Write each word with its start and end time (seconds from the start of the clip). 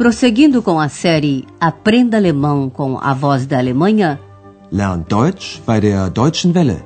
Prosseguindo 0.00 0.62
com 0.62 0.80
a 0.80 0.88
série 0.88 1.44
Aprenda 1.60 2.16
Alemão 2.16 2.70
com 2.70 2.96
a 2.96 3.12
Voz 3.12 3.44
da 3.46 3.58
Alemanha, 3.58 4.18
Lern 4.72 5.04
Deutsch 5.06 5.60
bei 5.66 5.78
der 5.78 6.08
Deutschen 6.08 6.54
Welle. 6.54 6.82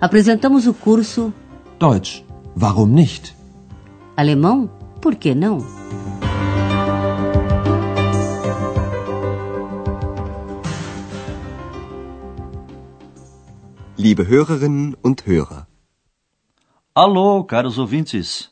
apresentamos 0.00 0.66
o 0.66 0.74
curso 0.74 1.32
Deutsch, 1.78 2.24
warum 2.60 2.86
nicht? 2.86 3.36
Alemão, 4.16 4.68
por 5.00 5.14
que 5.14 5.32
não? 5.32 5.58
Liebe 13.96 14.24
Hörerinnen 14.24 14.96
und 15.04 15.22
Hörer. 15.24 15.68
Alô, 16.92 17.44
caros 17.44 17.78
ouvintes! 17.78 18.50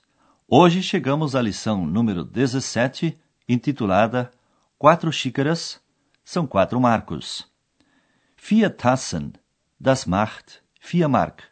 Hoje 0.48 0.84
chegamos 0.84 1.34
à 1.34 1.42
lição 1.42 1.84
número 1.84 2.24
17, 2.24 3.18
intitulada 3.48 4.30
Quatro 4.78 5.10
xícaras 5.10 5.80
são 6.24 6.46
quatro 6.46 6.80
marcos. 6.80 7.50
Vier 8.36 8.70
Tassen, 8.70 9.32
das 9.80 10.04
macht 10.04 10.62
vier 10.80 11.08
Mark. 11.08 11.42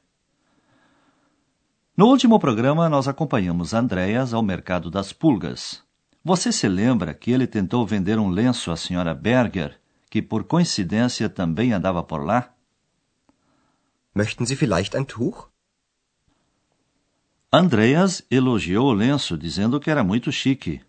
No 1.96 2.06
último 2.06 2.38
programa, 2.38 2.88
nós 2.88 3.08
acompanhamos 3.08 3.74
Andreas 3.74 4.32
ao 4.32 4.42
mercado 4.42 4.90
das 4.90 5.12
pulgas. 5.12 5.82
Você 6.22 6.52
se 6.52 6.68
lembra 6.68 7.14
que 7.14 7.32
ele 7.32 7.48
tentou 7.48 7.84
vender 7.84 8.16
um 8.18 8.28
lenço 8.28 8.70
à 8.70 8.76
senhora 8.76 9.12
Berger, 9.12 9.80
que 10.08 10.22
por 10.22 10.44
coincidência 10.44 11.28
também 11.28 11.72
andava 11.72 12.02
por 12.04 12.24
lá? 12.24 12.54
Möchten 14.14 14.46
Sie 14.46 14.56
vielleicht 14.56 14.96
ein 14.96 15.04
Tuch? 15.04 15.48
Andreas 17.52 18.22
elogiou 18.30 18.86
o 18.86 18.92
lenço, 18.92 19.36
dizendo 19.36 19.80
que 19.80 19.90
era 19.90 20.04
muito 20.04 20.30
chique. 20.30 20.80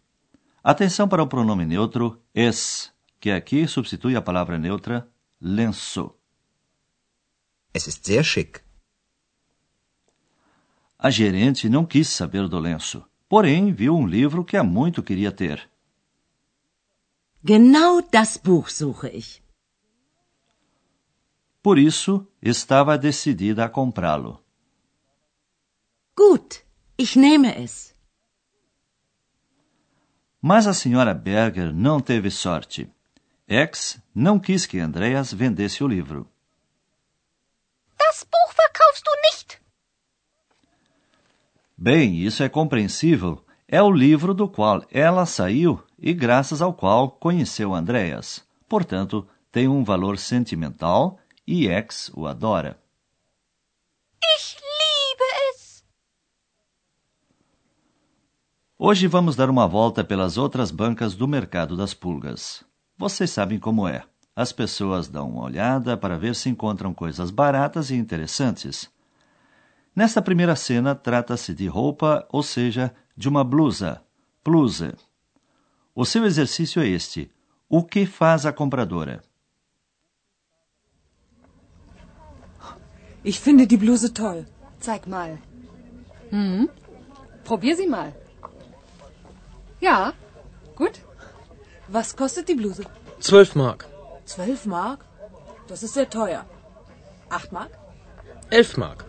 Atenção 0.69 1.07
para 1.07 1.23
o 1.23 1.27
pronome 1.27 1.65
neutro 1.65 2.21
es, 2.35 2.91
que 3.21 3.31
aqui 3.31 3.65
substitui 3.69 4.17
a 4.17 4.21
palavra 4.21 4.57
neutra 4.57 5.09
lenço. 5.39 6.13
Es 7.73 7.87
ist 7.87 8.05
sehr 8.05 8.21
schick. 8.21 8.59
A 10.99 11.09
gerente 11.09 11.69
não 11.69 11.85
quis 11.85 12.09
saber 12.09 12.49
do 12.49 12.59
lenço, 12.59 13.01
porém 13.29 13.71
viu 13.71 13.95
um 13.95 14.05
livro 14.05 14.43
que 14.43 14.57
há 14.57 14.63
muito 14.63 15.01
queria 15.01 15.31
ter. 15.31 15.69
Genau 17.41 18.01
das 18.01 18.35
Buch 18.35 18.69
suche 18.69 19.07
ich. 19.13 19.41
Por 21.63 21.77
isso, 21.79 22.27
estava 22.41 22.97
decidida 22.97 23.63
a 23.63 23.69
comprá-lo. 23.69 24.43
Gut, 26.13 26.61
ich 26.97 27.15
nehme 27.15 27.55
es. 27.55 27.96
Mas 30.49 30.65
a 30.65 30.73
senhora 30.73 31.13
Berger 31.13 31.73
não 31.73 31.99
teve 31.99 32.31
sorte. 32.31 32.89
X 33.49 34.01
não 34.15 34.39
quis 34.39 34.65
que 34.65 34.79
Andreas 34.79 35.33
vendesse 35.33 35.83
o 35.83 35.87
livro. 35.89 36.25
Das 37.99 38.23
Buch 38.23 38.55
verkaufst 38.55 39.03
du 39.03 39.11
nicht. 39.25 39.61
Bem, 41.77 42.21
isso 42.25 42.43
é 42.43 42.47
compreensível. 42.47 43.43
É 43.67 43.81
o 43.81 43.91
livro 43.91 44.33
do 44.33 44.47
qual 44.47 44.85
ela 44.89 45.25
saiu 45.25 45.83
e 45.99 46.13
graças 46.13 46.61
ao 46.61 46.73
qual 46.73 47.11
conheceu 47.11 47.75
Andreas. 47.75 48.41
Portanto, 48.69 49.27
tem 49.51 49.67
um 49.67 49.83
valor 49.83 50.17
sentimental 50.17 51.19
e 51.45 51.67
X 51.67 52.09
o 52.15 52.25
adora. 52.25 52.79
Ich 54.37 54.55
liebe 54.55 55.25
es. 55.51 55.83
Hoje 58.79 59.07
vamos 59.07 59.35
dar 59.35 59.49
uma 59.49 59.67
volta 59.67 60.03
pelas 60.03 60.37
outras 60.37 60.69
bancas 60.69 61.15
do 61.15 61.27
mercado 61.27 61.75
das 61.75 61.95
pulgas. 61.95 62.63
Vocês 62.95 63.31
sabem 63.31 63.57
como 63.57 63.87
é. 63.87 64.03
As 64.35 64.51
pessoas 64.51 65.07
dão 65.07 65.31
uma 65.31 65.45
olhada 65.45 65.97
para 65.97 66.15
ver 66.15 66.35
se 66.35 66.47
encontram 66.47 66.93
coisas 66.93 67.31
baratas 67.31 67.89
e 67.89 67.95
interessantes. 67.95 68.87
Nesta 69.95 70.21
primeira 70.21 70.55
cena, 70.55 70.93
trata-se 70.93 71.55
de 71.55 71.65
roupa, 71.65 72.27
ou 72.29 72.43
seja, 72.43 72.93
de 73.15 73.27
uma 73.27 73.43
blusa, 73.43 73.99
bluse. 74.45 74.93
O 75.95 76.05
seu 76.05 76.23
exercício 76.23 76.79
é 76.79 76.87
este: 76.87 77.31
o 77.67 77.83
que 77.83 78.05
faz 78.05 78.45
a 78.45 78.53
compradora? 78.53 79.23
Ich 83.25 83.39
finde 83.39 83.65
die 83.65 83.75
Bluse 83.75 84.11
toll. 84.11 84.45
Zeig 84.79 85.09
mal. 85.09 85.39
Hm? 86.31 86.69
Probier 87.43 87.75
sie 87.75 87.87
mal. 87.87 88.26
Ja, 89.79 90.13
gut. 90.75 91.01
Was 91.87 92.15
kostet 92.15 92.47
die 92.47 92.55
Bluse? 92.55 92.83
12 93.19 93.55
Mark. 93.55 93.85
Zwölf 94.25 94.65
Mark? 94.65 95.05
Das 95.67 95.83
ist 95.83 95.93
sehr 95.93 96.09
teuer. 96.09 96.45
Acht 97.29 97.51
Mark? 97.51 97.71
11 98.49 98.77
Mark. 98.77 99.05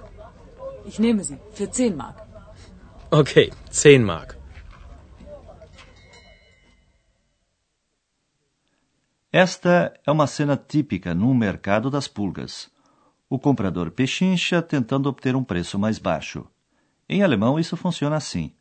Ich 0.84 0.98
nehme 0.98 1.24
sie. 1.24 1.38
Für 1.52 1.70
zehn 1.70 1.96
Mark. 1.96 2.22
Okay, 3.10 3.50
10 3.70 4.04
Mark. 4.04 4.36
Esta 9.30 9.92
é 10.06 10.10
uma 10.10 10.26
cena 10.26 10.56
típica 10.56 11.14
num 11.14 11.34
mercado 11.34 11.90
das 11.90 12.08
pulgas. 12.08 12.70
O 13.28 13.38
comprador 13.38 13.90
pechincha 13.90 14.62
tentando 14.62 15.08
obter 15.08 15.36
um 15.36 15.44
preço 15.44 15.78
mais 15.78 15.98
baixo. 15.98 16.46
Em 17.08 17.22
alemão, 17.22 17.58
isso 17.58 17.76
funciona 17.76 18.16
assim. 18.16 18.54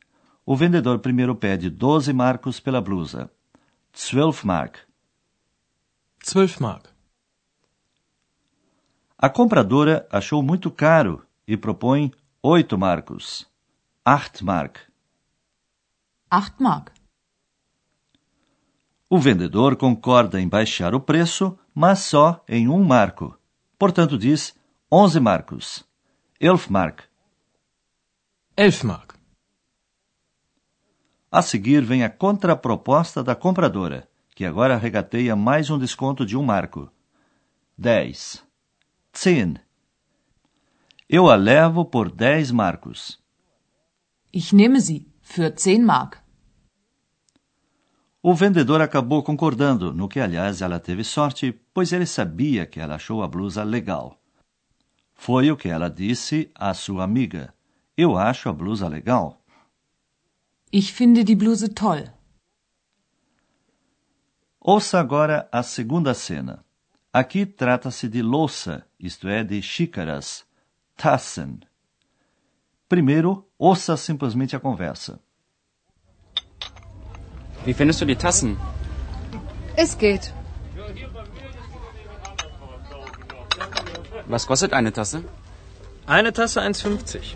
O 0.49 0.55
vendedor 0.55 0.99
primeiro 0.99 1.35
pede 1.35 1.69
12 1.69 2.13
marcos 2.13 2.57
pela 2.57 2.79
blusa. 2.79 3.29
12 3.91 4.47
mark. 4.47 4.77
12 6.33 6.61
Mark. 6.61 6.85
A 9.17 9.29
compradora 9.29 10.07
achou 10.09 10.41
muito 10.41 10.71
caro 10.71 11.21
e 11.45 11.57
propõe 11.57 12.13
8 12.41 12.77
marcos. 12.77 13.45
8 14.07 14.45
mark. 14.45 14.77
Acht 16.31 16.63
Mark. 16.63 16.93
O 19.09 19.19
vendedor 19.19 19.75
concorda 19.75 20.39
em 20.39 20.47
baixar 20.47 20.95
o 20.95 21.01
preço, 21.01 21.59
mas 21.75 21.99
só 21.99 22.41
em 22.47 22.69
um 22.69 22.85
marco. 22.85 23.37
Portanto, 23.77 24.17
diz 24.17 24.57
11 24.89 25.19
marcos. 25.19 25.85
11 26.41 26.71
mark. 26.71 27.01
11 28.57 28.85
Mark. 28.85 29.06
A 31.29 31.41
seguir 31.41 31.83
vem 31.83 32.03
a 32.03 32.09
contraproposta 32.09 33.21
da 33.21 33.35
compradora, 33.35 34.07
que 34.33 34.45
agora 34.45 34.77
regateia 34.77 35.35
mais 35.35 35.69
um 35.69 35.77
desconto 35.77 36.25
de 36.25 36.37
um 36.37 36.43
marco. 36.43 36.89
10. 37.77 38.43
10. 39.11 39.55
Eu 41.09 41.29
a 41.29 41.35
levo 41.35 41.83
por 41.83 42.09
10 42.09 42.51
marcos. 42.51 43.19
Ich 44.33 44.53
nehme 44.53 44.79
sie 44.79 45.05
für 45.21 45.53
zehn 45.57 45.83
Mark. 45.83 46.17
O 48.21 48.33
vendedor 48.33 48.81
acabou 48.81 49.21
concordando, 49.23 49.93
no 49.93 50.07
que, 50.07 50.19
aliás, 50.19 50.61
ela 50.61 50.79
teve 50.79 51.03
sorte, 51.03 51.51
pois 51.73 51.91
ele 51.91 52.05
sabia 52.05 52.65
que 52.65 52.79
ela 52.79 52.95
achou 52.95 53.21
a 53.23 53.27
blusa 53.27 53.63
legal. 53.63 54.17
Foi 55.13 55.49
o 55.51 55.57
que 55.57 55.69
ela 55.69 55.89
disse 55.89 56.49
à 56.55 56.73
sua 56.73 57.03
amiga. 57.03 57.53
Eu 57.95 58.17
acho 58.17 58.49
a 58.49 58.53
blusa 58.53 58.87
legal. 58.87 59.41
Ich 60.71 60.93
finde 60.93 61.23
die 61.23 61.35
Bluse 61.35 61.73
toll. 61.73 62.11
Ouça 64.59 64.99
agora 64.99 65.47
a 65.51 65.63
segunda 65.63 66.13
cena. 66.13 66.65
Aqui 67.13 67.45
trata-se 67.45 68.09
de 68.09 68.21
louça, 68.21 68.85
isto 68.99 69.29
é, 69.29 69.43
de 69.43 69.61
xícaras, 69.61 70.45
Tassen. 70.97 71.61
Primeiro, 72.89 73.47
ouça 73.57 73.95
simplesmente 73.95 74.55
a 74.55 74.59
conversa. 74.59 75.19
Wie 77.65 77.73
findest 77.73 78.01
du 78.01 78.05
die 78.05 78.15
Tassen? 78.15 78.57
Es 79.77 79.97
geht. 79.97 80.33
Was 84.27 84.45
kostet 84.45 84.73
eine 84.73 84.91
Tasse? 84.91 85.23
Eine 86.05 86.33
Tasse 86.33 86.61
1,50. 86.61 87.35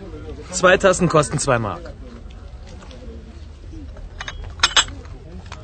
Zwei 0.52 0.78
Tassen 0.78 1.08
kosten 1.08 1.40
2 1.40 1.60
Mark. 1.60 2.01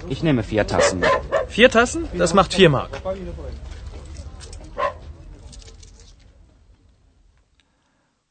Ich 0.10 0.24
nehme 0.24 0.44
vier 0.44 0.66
Tassen. 0.66 1.02
Vier 1.48 1.70
Tassen? 1.70 2.08
Das 2.18 2.34
macht 2.34 2.54
4 2.54 2.70
Mark. 2.70 3.02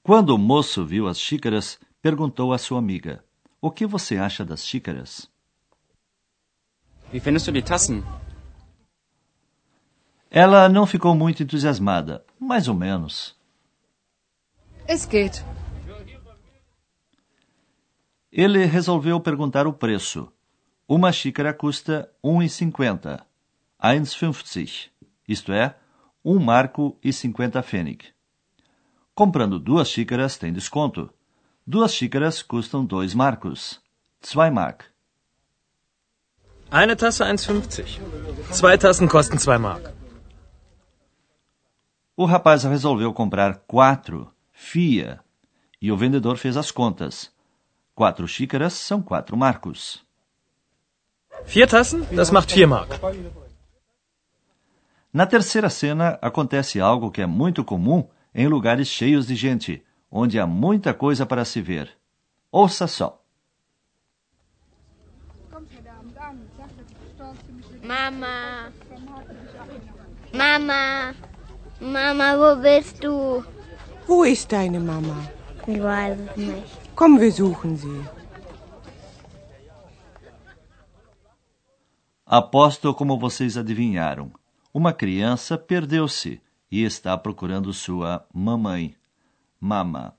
Quando 0.02 0.30
o 0.30 0.38
moço 0.38 0.84
viu 0.86 1.08
as 1.08 1.18
xícaras, 1.18 1.78
perguntou 2.00 2.52
à 2.52 2.58
sua 2.58 2.78
amiga: 2.78 3.24
O 3.60 3.70
que 3.70 3.86
você 3.86 4.16
acha 4.16 4.44
das 4.44 4.64
xícaras? 4.66 5.28
Wie 7.12 7.20
findest 7.20 7.46
du 7.46 7.52
die 7.52 7.62
Tassen? 7.62 8.02
Ela 10.30 10.68
não 10.68 10.86
ficou 10.86 11.14
muito 11.14 11.42
entusiasmada, 11.42 12.24
mais 12.38 12.68
ou 12.68 12.74
menos. 12.74 13.34
Es 14.86 15.04
geht. 15.06 15.44
Ele 18.30 18.64
resolveu 18.64 19.18
perguntar 19.20 19.66
o 19.66 19.72
preço. 19.72 20.30
Uma 20.88 21.10
xícara 21.10 21.52
custa 21.52 22.08
1,50. 22.22 23.20
1,50. 23.82 24.90
Isto 25.28 25.52
é, 25.52 25.74
um 26.24 26.38
marco 26.38 26.96
e 27.02 27.12
50 27.12 27.60
pfennig. 27.62 28.04
Comprando 29.14 29.58
duas 29.58 29.88
xícaras 29.88 30.36
tem 30.38 30.52
desconto. 30.52 31.12
Duas 31.66 31.92
xícaras 31.92 32.42
custam 32.42 32.84
dois 32.84 33.14
marcos. 33.14 33.80
2 34.22 34.52
Mark. 34.52 34.84
Eine 36.70 36.94
Tasse 36.94 37.24
1,50. 37.24 38.52
Zwei 38.52 38.78
Tassen 38.78 39.08
kosten 39.08 39.38
2 39.38 39.58
Mark. 39.58 39.92
O 42.16 42.24
rapaz 42.24 42.62
resolveu 42.62 43.12
comprar 43.12 43.56
quatro, 43.66 44.32
FIA, 44.52 45.20
e 45.82 45.90
o 45.90 45.96
vendedor 45.96 46.36
fez 46.36 46.56
as 46.56 46.70
contas. 46.70 47.32
Quatro 47.94 48.28
xícaras 48.28 48.72
são 48.72 49.02
quatro 49.02 49.36
marcos. 49.36 50.05
Vier 51.44 51.68
Tassen? 51.68 52.06
Das 52.12 52.30
macht 52.30 52.50
4 52.50 52.66
Mark. 52.66 53.00
Na 55.12 55.26
terceira 55.26 55.70
cena, 55.70 56.18
acontece 56.20 56.80
algo 56.80 57.10
que 57.10 57.22
é 57.22 57.26
muito 57.26 57.64
comum 57.64 58.08
em 58.34 58.46
lugares 58.48 58.88
cheios 58.88 59.26
de 59.26 59.34
gente, 59.34 59.82
onde 60.10 60.38
há 60.38 60.46
muita 60.46 60.92
coisa 60.92 61.24
para 61.24 61.44
se 61.44 61.60
ver. 61.62 61.90
Ouça 62.52 62.86
só. 62.86 63.22
Mama. 67.82 68.72
Mama. 70.32 71.14
Mama, 71.80 72.36
wo 72.36 72.56
bist 72.56 73.00
du? 73.02 73.44
Wo 74.06 74.24
ist 74.24 74.50
deine 74.52 74.80
Mama? 74.80 75.16
Ich 75.66 75.82
weiß 75.82 76.18
es 76.18 76.36
nicht. 76.36 76.78
Komm, 76.94 77.20
wir 77.20 77.32
suchen 77.32 77.76
sie. 77.76 78.15
Aposto 82.28 82.92
como 82.92 83.16
vocês 83.16 83.56
adivinharam. 83.56 84.32
Uma 84.74 84.92
criança 84.92 85.56
perdeu-se 85.56 86.42
e 86.68 86.82
está 86.82 87.16
procurando 87.16 87.72
sua 87.72 88.26
mamãe, 88.34 88.96
mama. 89.60 90.12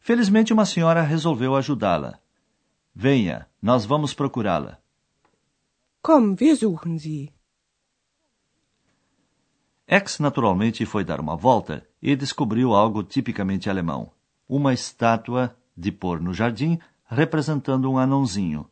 Felizmente, 0.00 0.54
uma 0.54 0.64
senhora 0.64 1.02
resolveu 1.02 1.54
ajudá-la. 1.54 2.18
Venha, 2.94 3.46
nós 3.60 3.84
vamos 3.84 4.14
procurá-la. 4.14 4.78
Komm, 6.00 6.34
wir 6.40 6.56
suchen 6.56 6.98
sie. 6.98 7.30
X 9.86 10.18
naturalmente 10.18 10.86
foi 10.86 11.04
dar 11.04 11.20
uma 11.20 11.36
volta 11.36 11.86
e 12.00 12.16
descobriu 12.16 12.72
algo 12.72 13.02
tipicamente 13.02 13.68
alemão: 13.68 14.10
uma 14.48 14.72
estátua 14.72 15.54
de 15.76 15.92
pôr 15.92 16.22
no 16.22 16.32
jardim 16.32 16.78
representando 17.04 17.90
um 17.90 17.98
anãozinho, 17.98 18.66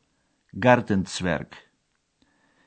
Gartenzwerg. 0.55 1.51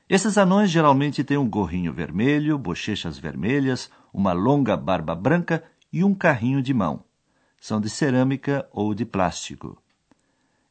Esses 0.08 0.38
anões 0.38 0.70
geralmente 0.70 1.24
têm 1.24 1.36
um 1.36 1.50
gorrinho 1.50 1.92
vermelho, 1.92 2.56
bochechas 2.56 3.18
vermelhas, 3.18 3.90
uma 4.12 4.32
longa 4.32 4.76
barba 4.76 5.16
branca 5.16 5.64
e 5.92 6.04
um 6.04 6.14
carrinho 6.14 6.62
de 6.62 6.72
mão. 6.72 7.02
São 7.60 7.80
de 7.80 7.90
cerâmica 7.90 8.68
ou 8.70 8.94
de 8.94 9.04
plástico. 9.04 9.82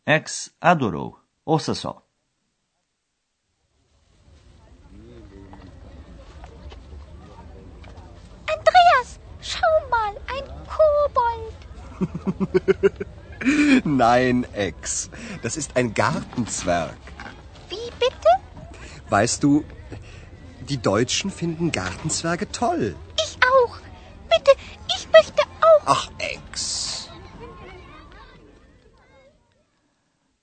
X 0.06 0.54
adorou. 0.62 1.20
Ouça 1.44 1.76
só. 1.76 2.02
Andreas, 8.50 9.20
schau 9.42 9.90
mal, 9.90 10.16
ein 10.30 10.46
Kobold. 10.66 11.56
Nein, 13.86 14.46
Ex. 14.54 15.10
Das 15.42 15.58
ist 15.58 15.76
ein 15.76 15.94
Gartenzwerg. 15.94 17.05
Weißt 19.10 19.44
du, 19.44 19.64
die 20.68 20.78
Deutschen 20.78 21.30
finden 21.30 21.72
Gartenzwerge 21.72 22.52
toll. 22.52 22.96
Ich 23.24 23.38
auch. 23.44 23.78
Bitte, 24.30 24.52
ich 24.96 25.08
möchte 25.12 25.44
auch. 25.62 25.84
Ach, 25.86 26.10
Ex. 26.18 27.10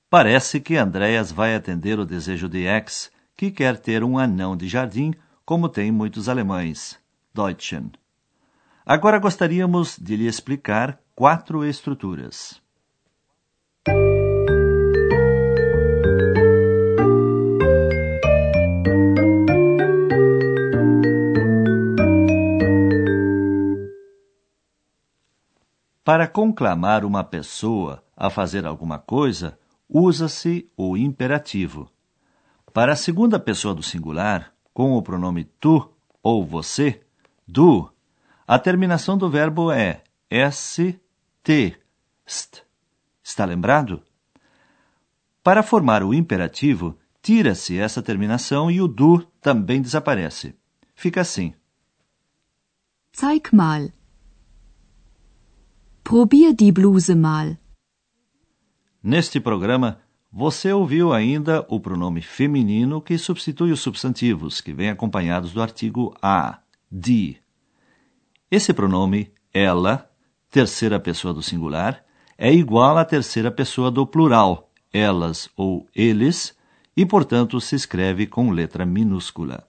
Parece 0.08 0.60
que 0.60 0.76
Andreas 0.76 1.32
vai 1.32 1.54
atender 1.54 1.98
o 1.98 2.04
desejo 2.04 2.48
de 2.48 2.66
X, 2.66 3.10
que 3.36 3.50
quer 3.50 3.78
ter 3.78 4.04
um 4.04 4.18
anão 4.18 4.56
de 4.56 4.68
jardim, 4.68 5.14
como 5.44 5.68
tem 5.68 5.90
muitos 5.90 6.28
alemães, 6.28 6.98
Deutschen. 7.34 7.92
Agora 8.84 9.18
gostaríamos 9.18 9.96
de 9.98 10.16
lhe 10.16 10.28
explicar 10.28 11.00
quatro 11.14 11.64
estruturas. 11.64 12.61
Para 26.04 26.26
conclamar 26.26 27.04
uma 27.04 27.22
pessoa 27.22 28.02
a 28.16 28.28
fazer 28.28 28.66
alguma 28.66 28.98
coisa, 28.98 29.58
usa-se 29.88 30.68
o 30.76 30.96
imperativo. 30.96 31.88
Para 32.72 32.94
a 32.94 32.96
segunda 32.96 33.38
pessoa 33.38 33.74
do 33.74 33.82
singular, 33.82 34.52
com 34.74 34.94
o 34.94 35.02
pronome 35.02 35.44
tu 35.44 35.92
ou 36.22 36.44
você, 36.44 37.02
du, 37.46 37.88
a 38.46 38.58
terminação 38.58 39.16
do 39.16 39.30
verbo 39.30 39.70
é 39.70 40.02
s, 40.28 41.00
t, 41.42 41.76
st. 42.26 42.62
Está 43.22 43.44
lembrado? 43.44 44.02
Para 45.42 45.62
formar 45.62 46.02
o 46.02 46.12
imperativo, 46.12 46.98
tira-se 47.20 47.78
essa 47.78 48.02
terminação 48.02 48.70
e 48.70 48.80
o 48.80 48.88
du 48.88 49.24
também 49.40 49.80
desaparece. 49.80 50.56
Fica 50.94 51.20
assim: 51.20 51.54
Zeig 53.16 53.54
mal. 53.54 53.88
Probier 56.12 56.52
die 56.52 56.70
Bluse 56.70 57.14
mal. 57.14 57.56
Neste 59.02 59.40
programa, 59.40 60.02
você 60.30 60.70
ouviu 60.70 61.10
ainda 61.10 61.64
o 61.70 61.80
pronome 61.80 62.20
feminino 62.20 63.00
que 63.00 63.16
substitui 63.16 63.72
os 63.72 63.80
substantivos, 63.80 64.60
que 64.60 64.74
vêm 64.74 64.90
acompanhados 64.90 65.54
do 65.54 65.62
artigo 65.62 66.14
a, 66.20 66.58
die. 66.90 67.40
Esse 68.50 68.74
pronome, 68.74 69.32
ela, 69.54 70.06
terceira 70.50 71.00
pessoa 71.00 71.32
do 71.32 71.42
singular, 71.42 72.04
é 72.36 72.52
igual 72.52 72.98
à 72.98 73.06
terceira 73.06 73.50
pessoa 73.50 73.90
do 73.90 74.06
plural, 74.06 74.70
elas 74.92 75.48
ou 75.56 75.88
eles, 75.94 76.54
e, 76.94 77.06
portanto, 77.06 77.58
se 77.58 77.74
escreve 77.74 78.26
com 78.26 78.50
letra 78.50 78.84
minúscula. 78.84 79.66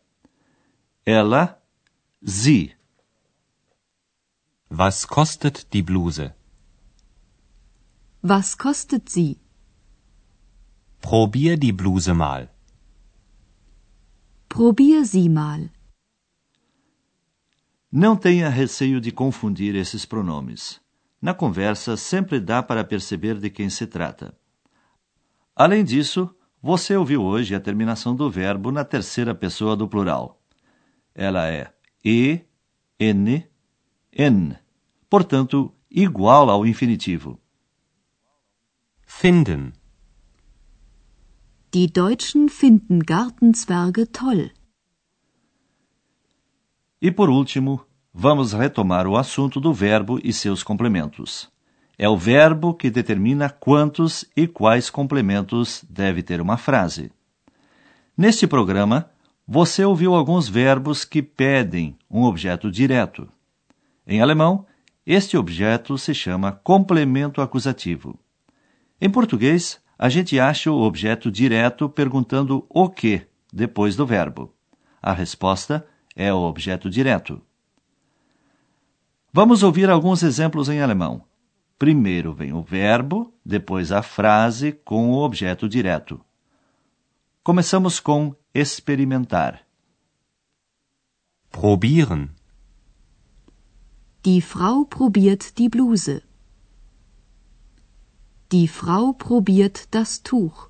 Ela, 1.05 1.57
sie. 2.21 2.73
Was 4.75 5.05
kostet 5.05 5.67
die 5.71 5.83
Bluse? 5.83 6.33
Was 8.23 8.57
kostet 8.57 9.07
sie? 9.07 9.37
Probier 10.99 11.57
die 11.57 11.71
Bluse 11.71 12.15
mal. 12.15 12.49
Probier 14.49 15.05
sie 15.05 15.29
mal. 15.29 15.69
Não 17.91 18.15
tenha 18.15 18.49
receio 18.49 18.99
de 18.99 19.11
confundir 19.11 19.75
esses 19.75 20.07
pronomes. 20.07 20.81
Na 21.21 21.35
conversa, 21.35 21.95
sempre 21.95 22.39
dá 22.39 22.63
para 22.63 22.83
perceber 22.83 23.39
de 23.39 23.51
quem 23.51 23.69
se 23.69 23.85
trata. 23.85 24.35
Além 25.55 25.83
disso, 25.83 26.35
você 26.59 26.95
ouviu 26.95 27.21
hoje 27.21 27.53
a 27.53 27.59
terminação 27.59 28.15
do 28.15 28.27
verbo 28.27 28.71
na 28.71 28.83
terceira 28.83 29.35
pessoa 29.35 29.75
do 29.75 29.87
plural. 29.87 30.41
Ela 31.13 31.47
é 31.47 31.71
e, 32.03 32.41
n, 32.99 33.47
n, 34.11 34.62
portanto, 35.13 35.71
igual 35.91 36.49
ao 36.49 36.65
infinitivo. 36.65 37.39
Finden. 39.05 39.71
Die 41.71 41.85
Deutschen 41.85 42.49
finden 42.49 42.97
Gartenzwerge 42.97 44.07
toll. 44.07 44.49
E 46.99 47.11
por 47.11 47.29
último, 47.29 47.85
vamos 48.11 48.53
retomar 48.53 49.05
o 49.05 49.15
assunto 49.15 49.59
do 49.59 49.71
verbo 49.71 50.19
e 50.23 50.33
seus 50.33 50.63
complementos. 50.63 51.47
É 51.95 52.09
o 52.09 52.17
verbo 52.17 52.73
que 52.73 52.89
determina 52.89 53.51
quantos 53.51 54.25
e 54.35 54.47
quais 54.47 54.89
complementos 54.89 55.85
deve 55.87 56.23
ter 56.23 56.41
uma 56.41 56.57
frase. 56.57 57.11
Neste 58.17 58.47
programa, 58.47 59.11
você 59.47 59.85
ouviu 59.85 60.15
alguns 60.15 60.49
verbos 60.49 61.05
que 61.05 61.21
pedem 61.21 61.95
um 62.09 62.23
objeto 62.23 62.71
direto. 62.71 63.29
Em 64.07 64.19
alemão, 64.19 64.65
este 65.05 65.37
objeto 65.37 65.97
se 65.97 66.13
chama 66.13 66.51
complemento 66.51 67.41
acusativo. 67.41 68.17
Em 68.99 69.09
português, 69.09 69.81
a 69.97 70.09
gente 70.09 70.39
acha 70.39 70.71
o 70.71 70.81
objeto 70.81 71.31
direto 71.31 71.89
perguntando 71.89 72.65
o 72.69 72.89
que 72.89 73.27
depois 73.51 73.95
do 73.95 74.05
verbo. 74.05 74.53
A 75.01 75.11
resposta 75.11 75.85
é 76.15 76.33
o 76.33 76.37
objeto 76.37 76.89
direto. 76.89 77.41
Vamos 79.31 79.63
ouvir 79.63 79.89
alguns 79.89 80.23
exemplos 80.23 80.69
em 80.69 80.81
alemão. 80.81 81.25
Primeiro 81.77 82.33
vem 82.33 82.53
o 82.53 82.61
verbo, 82.61 83.33
depois 83.45 83.91
a 83.91 84.01
frase 84.01 84.71
com 84.71 85.09
o 85.09 85.17
objeto 85.17 85.67
direto. 85.67 86.23
Começamos 87.43 87.99
com 87.99 88.33
experimentar. 88.53 89.65
Probieren. 91.49 92.29
Die 94.25 94.41
Frau 94.41 94.85
probiert 94.85 95.57
die 95.57 95.67
Bluse. 95.67 96.21
Die 98.53 98.69
Frau 98.69 99.11
probiert 99.11 99.93
das 99.93 100.23
Tuch. 100.23 100.69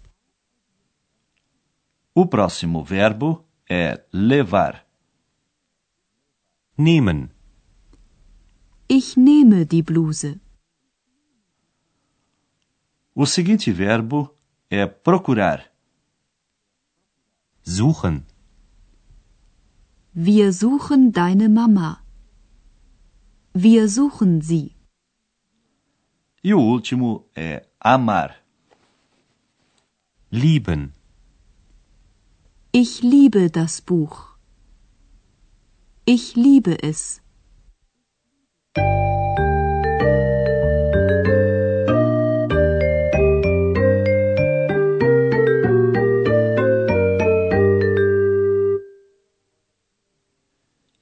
O 2.16 2.26
próximo 2.26 2.84
verbo 2.84 3.46
é 3.70 4.04
levar. 4.12 4.74
Nehmen. 6.78 7.30
Ich 8.88 9.16
nehme 9.16 9.68
die 9.68 9.84
Bluse. 9.84 10.40
O 13.14 13.28
seguinte 13.28 13.72
verbo 13.72 14.36
é 14.72 14.88
procurar. 14.88 15.60
Suchen. 17.62 18.26
Wir 20.12 20.52
suchen 20.54 21.12
deine 21.12 21.50
Mama. 21.50 22.03
Wir 23.56 23.88
suchen 23.88 24.42
sie. 24.42 24.76
E 26.44 26.56
o 26.56 26.60
último 26.60 27.30
é 27.36 27.68
amar. 27.80 28.36
Lieben. 30.32 30.92
Ich 32.72 33.04
liebe 33.04 33.52
das 33.52 33.80
Buch. 33.80 34.36
Ich 36.06 36.36
liebe 36.36 36.82
es. 36.82 37.23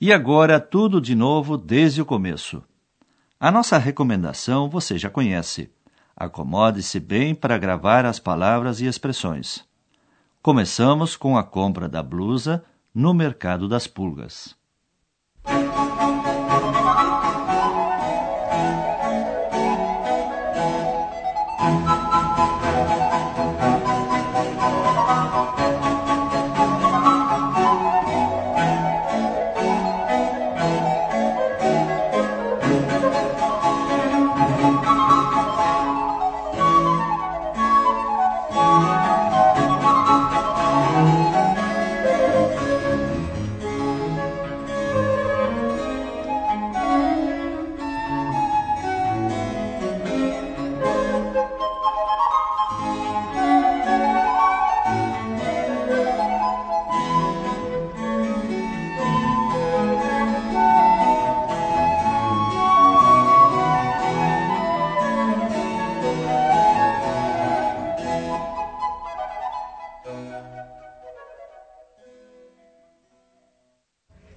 E 0.04 0.12
agora 0.12 0.60
tudo 0.60 1.00
de 1.00 1.14
novo 1.14 1.56
desde 1.56 2.02
o 2.02 2.06
começo. 2.06 2.64
A 3.40 3.52
nossa 3.52 3.78
recomendação 3.78 4.68
você 4.68 4.98
já 4.98 5.12
conhece. 5.12 5.70
Acomode-se 6.18 7.00
bem 7.00 7.36
para 7.36 7.56
gravar 7.60 8.04
as 8.04 8.18
palavras 8.18 8.82
e 8.82 8.88
expressões. 8.88 9.64
Começamos 10.42 11.16
com 11.16 11.38
a 11.38 11.44
compra 11.44 11.88
da 11.88 12.02
blusa 12.02 12.64
no 12.92 13.14
Mercado 13.14 13.68
das 13.68 13.86
Pulgas. 13.86 14.56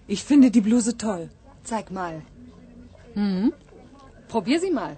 Ich 0.07 0.23
finde 0.25 0.51
die 0.51 0.61
Bluse 0.61 0.97
toll. 0.97 1.31
Zeig 1.63 1.91
mal. 1.91 2.23
Hm? 3.15 3.53
Probier 4.29 4.61
sie 4.61 4.71
mal. 4.71 4.97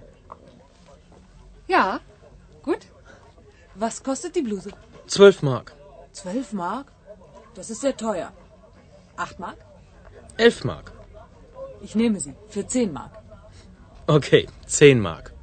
Ja, 1.67 1.99
gut. 2.63 2.87
Was 3.75 4.03
kostet 4.03 4.35
die 4.35 4.41
Bluse? 4.41 4.71
Zwölf 5.07 5.41
Mark. 5.41 5.73
Zwölf 6.11 6.51
Mark? 6.53 6.91
Das 7.55 7.69
ist 7.69 7.81
sehr 7.81 7.95
teuer. 7.95 8.33
Acht 9.15 9.39
Mark? 9.39 9.57
Elf 10.37 10.63
Mark. 10.63 10.91
Ich 11.81 11.95
nehme 11.95 12.19
sie. 12.19 12.35
Für 12.49 12.65
zehn 12.67 12.91
Mark. 12.91 13.13
Okay, 14.07 14.47
zehn 14.65 14.99
Mark. 14.99 15.33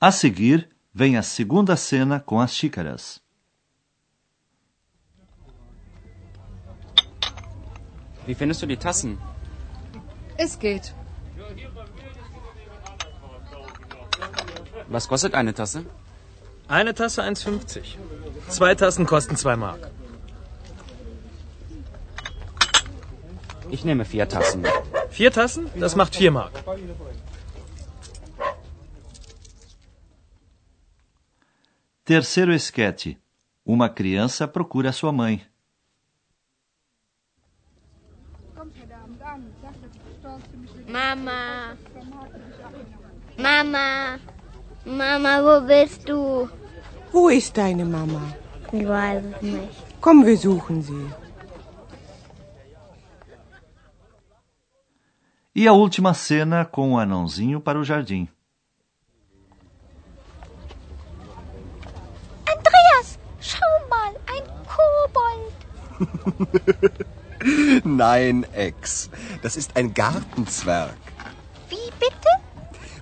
A 0.00 0.10
seguir, 0.10 0.68
vem 0.92 1.16
a 1.16 1.22
segunda 1.22 1.76
cena 1.76 2.18
com 2.18 2.40
as 2.40 2.52
xícaras. 2.52 3.22
Wie 8.32 8.38
findest 8.42 8.62
du 8.62 8.66
die 8.66 8.78
Tassen? 8.78 9.18
Es 10.38 10.58
geht. 10.58 10.94
Was 14.88 15.06
kostet 15.06 15.34
eine 15.34 15.52
Tasse? 15.52 15.84
Eine 16.66 16.94
Tasse 16.94 17.20
1,50. 17.22 17.98
Zwei 18.48 18.74
Tassen 18.74 19.04
kosten 19.04 19.36
2 19.36 19.56
Mark. 19.56 19.90
Ich 23.70 23.84
nehme 23.84 24.06
vier 24.06 24.26
Tassen. 24.26 24.64
Vier 25.10 25.30
Tassen? 25.30 25.70
Das 25.78 25.94
macht 25.94 26.16
4 26.16 26.30
Mark. 26.30 26.54
Terceiro 32.06 32.52
esquete. 32.52 33.18
Uma 33.62 33.90
criança 33.90 34.48
procura 34.48 34.90
sua 34.90 35.12
mãe. 35.12 35.51
Mama. 40.92 41.76
Mama. 43.38 44.18
Mama, 44.84 45.32
wo 45.42 45.66
bist 45.66 46.06
du? 46.06 46.48
Wo 47.12 47.28
ist 47.30 47.56
deine 47.56 47.84
Mama? 47.86 48.22
Ich 48.72 48.86
weiß 48.86 49.24
es 49.24 49.42
nicht. 49.42 50.00
Komm, 50.02 50.26
wir 50.26 50.36
suchen 50.36 50.82
sie. 50.82 51.10
E 55.54 55.66
a 55.66 55.72
última 55.72 56.12
cena 56.14 56.64
com 56.64 56.92
o 56.92 56.98
anãozinho 56.98 57.60
para 57.60 57.78
o 57.78 57.84
jardim. 57.84 58.28
Andreas, 62.46 63.18
schau 63.40 63.88
mal, 63.88 64.14
ein 64.26 64.44
Kobold. 64.72 65.54
Nein, 67.84 68.46
Ex. 68.52 69.10
Das 69.42 69.56
ist 69.56 69.76
ein 69.76 69.94
Gartenzwerg. 69.94 70.96
Wie 71.68 71.90
bitte? 71.98 72.30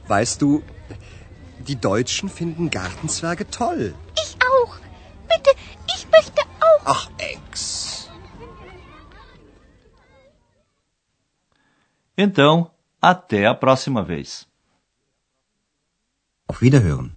Weißt 0.08 0.40
du, 0.42 0.62
die 1.66 1.76
Deutschen 1.76 2.28
finden 2.28 2.70
Gartenzwerge 2.70 3.48
toll. 3.50 3.94
Ich 4.22 4.36
auch. 4.52 4.76
Bitte, 5.28 5.50
ich 5.94 6.06
möchte 6.10 6.42
auch. 6.60 6.82
Ach, 6.84 7.10
Ex. 7.18 8.08
Então, 12.16 12.70
até 13.00 13.46
a 13.46 13.54
próxima 13.54 14.02
vez. 14.02 14.46
Auf 16.46 16.60
Wiederhören. 16.60 17.16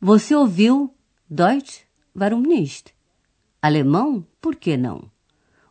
Você 0.00 0.34
ouviu 0.34 0.94
Deutsch? 1.28 1.86
Warum 2.14 2.42
nicht? 2.42 2.94
Alemão? 3.60 4.26
Por 4.40 4.56
que 4.56 4.76
não? 4.76 5.10